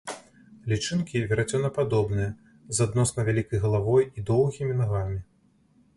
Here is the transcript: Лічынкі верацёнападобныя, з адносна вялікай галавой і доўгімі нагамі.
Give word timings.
Лічынкі 0.71 1.21
верацёнападобныя, 1.31 2.31
з 2.77 2.87
адносна 2.89 3.27
вялікай 3.27 3.63
галавой 3.67 4.11
і 4.17 4.29
доўгімі 4.31 4.73
нагамі. 4.85 5.19